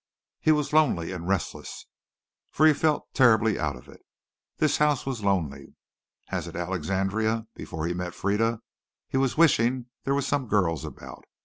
[0.39, 1.85] He was lonely and restless,
[2.49, 4.01] for he felt terribly out of it.
[4.57, 5.75] This house was lonely.
[6.29, 8.63] As at Alexandria, before he met Frieda,
[9.07, 11.25] he was wishing there were some girls about.